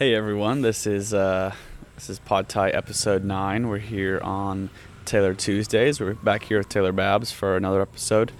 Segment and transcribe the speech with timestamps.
[0.00, 1.54] Hey everyone, this is uh,
[1.94, 3.68] this is Pod Thai episode nine.
[3.68, 4.70] We're here on
[5.04, 6.00] Taylor Tuesdays.
[6.00, 8.32] We're back here with Taylor Babs for another episode.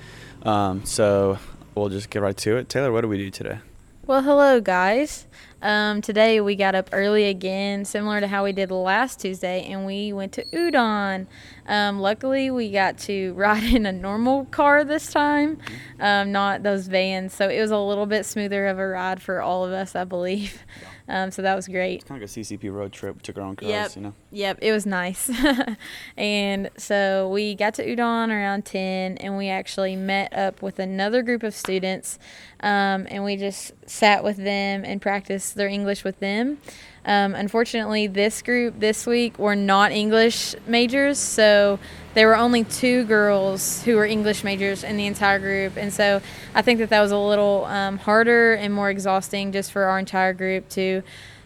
[0.43, 1.39] Um, so
[1.75, 2.71] we'll just get right to it.
[2.71, 3.59] Taylor, what do we do today?
[4.07, 5.27] Well, hello, guys.
[5.63, 9.85] Um, today we got up early again, similar to how we did last Tuesday, and
[9.85, 11.27] we went to Udon.
[11.67, 15.59] Um, luckily, we got to ride in a normal car this time,
[15.99, 17.35] um, not those vans.
[17.35, 20.05] So it was a little bit smoother of a ride for all of us, I
[20.05, 20.63] believe.
[21.09, 21.97] Um, so that was great.
[21.97, 23.17] It's Kind of like a CCP road trip.
[23.17, 23.97] We took our own cars, Yep.
[23.97, 24.15] you know.
[24.31, 25.29] Yep, it was nice.
[26.17, 31.23] and so we got to Udon around 10, and we actually met up with another
[31.23, 32.17] group of students,
[32.61, 36.59] um, and we just sat with them and practiced their English with them.
[37.05, 41.79] Um, unfortunately, this group this week were not English majors, so
[42.15, 46.21] there were only two girls who were English majors in the entire group, and so
[46.55, 49.99] I think that that was a little um, harder and more exhausting just for our
[49.99, 51.03] entire group to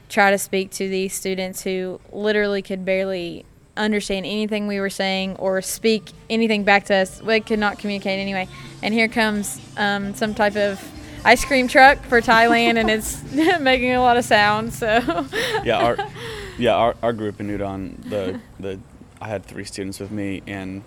[0.09, 3.45] try to speak to these students who literally could barely
[3.77, 7.21] understand anything we were saying or speak anything back to us.
[7.23, 8.49] We could not communicate anyway.
[8.83, 10.81] And here comes um, some type of
[11.25, 13.23] ice cream truck for Thailand, and it's
[13.61, 14.73] making a lot of sound.
[14.73, 15.27] So
[15.65, 15.97] Yeah, our
[16.59, 18.79] yeah our, our group in Udon, the the
[19.21, 20.83] I had three students with me, and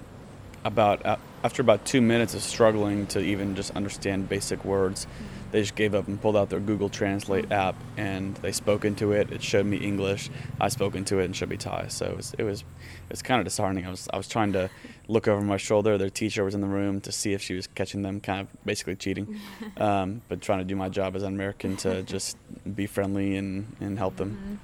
[0.63, 5.07] about uh, after about two minutes of struggling to even just understand basic words,
[5.51, 9.11] they just gave up and pulled out their Google Translate app and they spoke into
[9.11, 9.31] it.
[9.31, 10.29] It showed me English.
[10.59, 11.87] I spoke into it and showed me Thai.
[11.87, 13.85] So it was it was it was kind of disheartening.
[13.85, 14.69] I was I was trying to
[15.07, 15.97] look over my shoulder.
[15.97, 18.65] Their teacher was in the room to see if she was catching them, kind of
[18.65, 19.39] basically cheating,
[19.77, 22.37] um, but trying to do my job as an American to just
[22.75, 24.59] be friendly and and help them.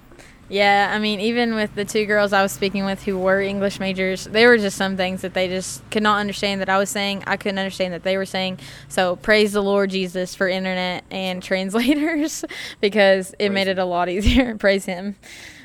[0.49, 3.79] Yeah, I mean, even with the two girls I was speaking with who were English
[3.79, 6.89] majors, there were just some things that they just could not understand that I was
[6.89, 7.23] saying.
[7.25, 8.59] I couldn't understand that they were saying.
[8.89, 12.43] So praise the Lord Jesus for internet and translators
[12.81, 14.55] because it Praise made it a lot easier.
[14.57, 15.15] praise Him.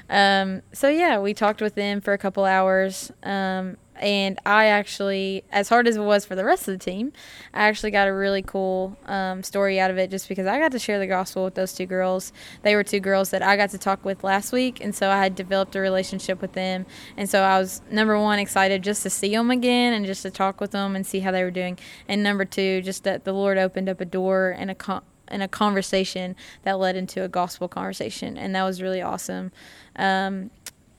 [0.09, 3.13] Um, so yeah, we talked with them for a couple hours.
[3.23, 7.13] Um, and I actually, as hard as it was for the rest of the team,
[7.53, 10.73] I actually got a really cool um, story out of it just because I got
[10.73, 12.33] to share the gospel with those two girls.
[12.63, 15.19] They were two girls that I got to talk with last week, and so I
[15.19, 16.87] had developed a relationship with them.
[17.17, 20.31] And so I was, number one, excited just to see them again and just to
[20.31, 21.79] talk with them and see how they were doing.
[22.07, 25.43] And number two, just that the Lord opened up a door and a con- and
[25.43, 29.53] a conversation that led into a gospel conversation, and that was really awesome.
[29.97, 30.51] Um,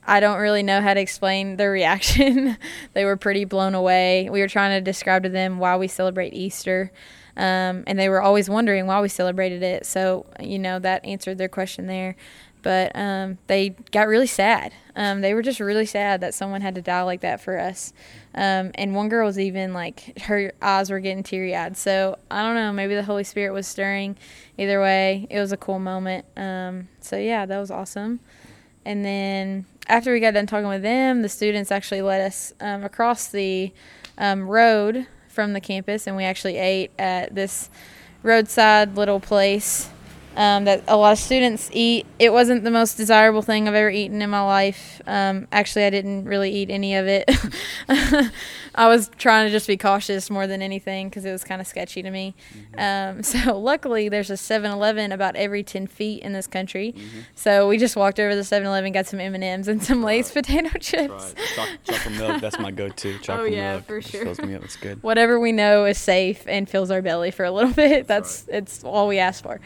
[0.06, 2.56] I don't really know how to explain their reaction.
[2.94, 4.28] they were pretty blown away.
[4.30, 6.90] We were trying to describe to them why we celebrate Easter,
[7.36, 9.86] um, and they were always wondering why we celebrated it.
[9.86, 12.16] So, you know, that answered their question there.
[12.62, 14.74] But um, they got really sad.
[14.94, 17.92] Um, they were just really sad that someone had to die like that for us.
[18.34, 21.76] Um, and one girl was even like, her eyes were getting teary eyed.
[21.76, 24.16] So I don't know, maybe the Holy Spirit was stirring.
[24.58, 26.26] Either way, it was a cool moment.
[26.36, 28.20] Um, so yeah, that was awesome.
[28.84, 32.84] And then after we got done talking with them, the students actually led us um,
[32.84, 33.72] across the
[34.16, 37.68] um, road from the campus, and we actually ate at this
[38.22, 39.90] roadside little place
[40.40, 42.06] um, that a lot of students eat.
[42.18, 45.02] It wasn't the most desirable thing I've ever eaten in my life.
[45.06, 47.28] Um, actually, I didn't really eat any of it.
[48.74, 51.66] I was trying to just be cautious more than anything because it was kind of
[51.66, 52.34] sketchy to me.
[52.78, 56.94] Um, so luckily, there's a 7-Eleven about every 10 feet in this country.
[57.34, 60.70] So we just walked over to the 7-Eleven, got some M&Ms and some Lay's potato
[60.78, 61.34] chips.
[61.36, 61.46] Right.
[61.56, 63.18] Choc- chocolate milk, that's my go-to.
[63.22, 63.84] Chocolate Oh, yeah, milk.
[63.86, 64.24] for sure.
[64.24, 64.62] Fills me up.
[64.64, 65.02] It's good.
[65.02, 68.06] whatever we know is safe and fills our belly for a little bit.
[68.06, 69.60] That's it's all we ask for.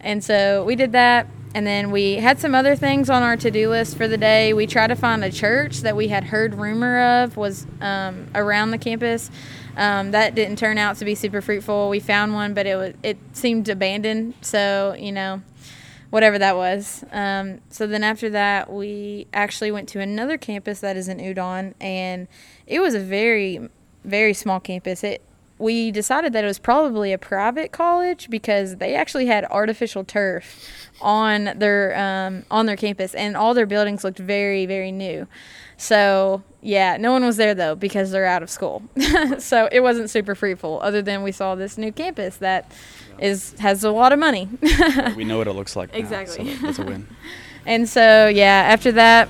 [0.00, 3.70] And so we did that and then we had some other things on our to-do
[3.70, 4.52] list for the day.
[4.52, 8.70] We tried to find a church that we had heard rumor of was um, around
[8.70, 9.30] the campus.
[9.76, 11.88] Um, that didn't turn out to be super fruitful.
[11.88, 14.34] We found one, but it was it seemed abandoned.
[14.42, 15.42] So you know,
[16.10, 17.04] whatever that was.
[17.10, 21.74] Um, so then after that, we actually went to another campus that is in Udon,
[21.80, 22.28] and
[22.66, 23.68] it was a very,
[24.04, 25.02] very small campus.
[25.02, 25.22] It
[25.60, 30.66] we decided that it was probably a private college because they actually had artificial turf
[31.00, 35.26] on their um, on their campus, and all their buildings looked very, very new.
[35.76, 38.82] So yeah, no one was there though because they're out of school.
[39.38, 40.80] so it wasn't super fruitful.
[40.82, 42.72] Other than we saw this new campus that
[43.18, 44.48] is has a lot of money.
[45.16, 45.90] we know what it looks like.
[45.92, 46.54] now, Exactly.
[46.56, 47.06] so that's a win.
[47.66, 49.28] And so yeah, after that,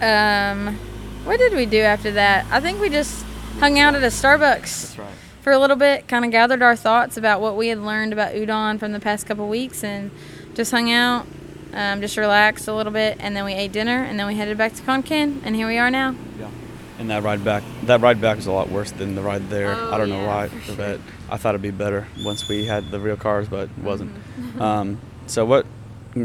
[0.00, 0.76] um,
[1.24, 2.44] what did we do after that?
[2.50, 3.24] I think we just
[3.58, 5.14] hung out at a Starbucks right.
[5.40, 8.34] for a little bit, kind of gathered our thoughts about what we had learned about
[8.34, 10.10] udon from the past couple weeks, and
[10.54, 11.26] just hung out,
[11.72, 14.58] um, just relaxed a little bit, and then we ate dinner, and then we headed
[14.58, 16.14] back to Khon Kaen, and here we are now.
[16.38, 16.50] Yeah.
[16.98, 19.74] And that ride back, that ride back was a lot worse than the ride there.
[19.74, 20.76] Oh, I don't know why, sure.
[20.76, 21.00] but
[21.30, 24.14] I thought it'd be better once we had the real cars, but it wasn't.
[24.14, 24.62] Mm-hmm.
[24.62, 25.66] Um, so what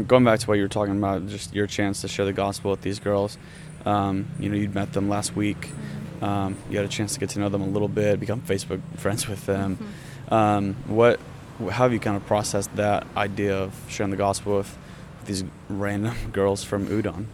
[0.06, 2.70] going back to what you were talking about, just your chance to share the gospel
[2.70, 3.38] with these girls.
[3.84, 5.60] Um, you know, you'd met them last week.
[5.60, 5.97] Mm-hmm.
[6.20, 8.80] Um, you had a chance to get to know them a little bit, become Facebook
[8.96, 9.76] friends with them.
[9.76, 10.34] Mm-hmm.
[10.34, 11.20] Um, what,
[11.58, 14.76] how have you kind of processed that idea of sharing the gospel with
[15.24, 17.26] these random girls from Udon?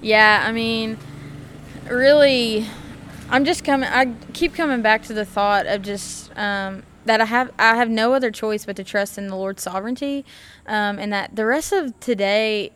[0.00, 0.96] Yeah, I mean,
[1.90, 2.66] really,
[3.30, 3.88] I'm just coming.
[3.88, 7.90] I keep coming back to the thought of just um, that I have I have
[7.90, 10.24] no other choice but to trust in the Lord's sovereignty,
[10.66, 12.70] um, and that the rest of today,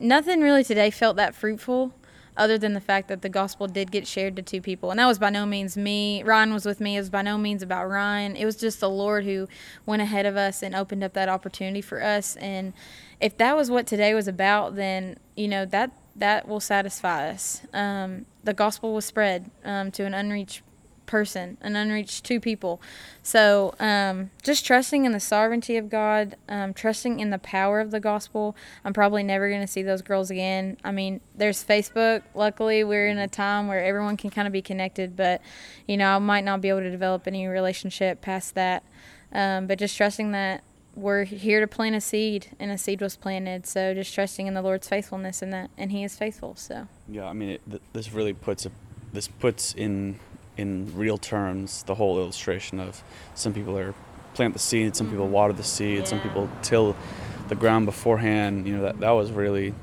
[0.00, 1.92] nothing really today felt that fruitful.
[2.36, 5.06] Other than the fact that the gospel did get shared to two people, and that
[5.06, 6.22] was by no means me.
[6.22, 6.96] Ryan was with me.
[6.96, 8.36] It was by no means about Ryan.
[8.36, 9.48] It was just the Lord who
[9.86, 12.36] went ahead of us and opened up that opportunity for us.
[12.36, 12.72] And
[13.20, 17.62] if that was what today was about, then you know that that will satisfy us.
[17.72, 20.62] Um, the gospel was spread um, to an unreached
[21.06, 22.80] person, an unreached two people.
[23.22, 27.90] So um, just trusting in the sovereignty of God, um, trusting in the power of
[27.90, 28.56] the gospel.
[28.84, 30.76] I'm probably never going to see those girls again.
[30.84, 32.22] I mean, there's Facebook.
[32.34, 35.40] Luckily, we're in a time where everyone can kind of be connected, but
[35.86, 38.82] you know, I might not be able to develop any relationship past that.
[39.32, 40.62] Um, but just trusting that
[40.94, 44.54] we're here to plant a seed and a seed was planted so just trusting in
[44.54, 47.82] the lord's faithfulness in that and he is faithful so Yeah, I mean, it, th-
[47.92, 48.70] this really puts a,
[49.12, 50.18] this puts in
[50.56, 53.02] in real terms the whole illustration of
[53.34, 53.94] some people are
[54.34, 55.30] plant the seed, some people Mhm.
[55.30, 56.94] water the seed, some people till
[57.48, 58.66] the ground beforehand.
[58.66, 59.74] You know that that was really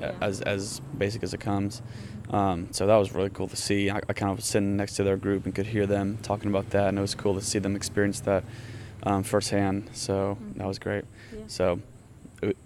[0.00, 0.12] Yeah.
[0.20, 1.80] as as basic as it comes.
[2.30, 3.90] Um, so that was really cool to see.
[3.90, 6.48] I, I kind of was sitting next to their group and could hear them talking
[6.50, 8.44] about that, and it was cool to see them experience that
[9.06, 9.90] um, firsthand.
[9.92, 10.56] So Mhm.
[10.58, 11.04] that was great.
[11.32, 11.40] Yeah.
[11.46, 11.80] So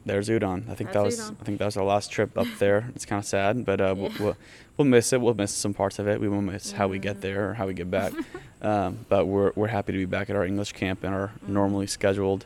[0.07, 0.69] there's Udon.
[0.71, 1.37] I think that was Udon.
[1.41, 2.91] I think that was our last trip up there.
[2.95, 4.19] It's kind of sad, but uh, we'll, Yeah.
[4.21, 4.37] we'll
[4.77, 5.21] we'll miss it.
[5.21, 6.21] We'll miss some parts of it.
[6.21, 7.21] We won't miss how we get Mhm.
[7.21, 8.13] there or how we get back.
[8.63, 11.49] um, but we're we're happy to be back at our English camp and our Mhm.
[11.51, 12.45] normally scheduled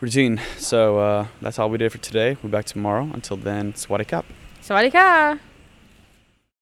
[0.00, 0.40] routine.
[0.58, 2.36] So uh, that's all we did for today.
[2.42, 3.08] We're back tomorrow.
[3.12, 4.24] Until then, Swaddy Cup.
[4.62, 5.38] Sawadee ka!